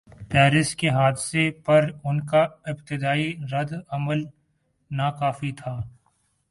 [0.29, 2.41] Paris کے حادثے پر ان کا
[2.65, 4.23] ابتدائی رد عمل
[4.91, 5.79] ناکافی تھا۔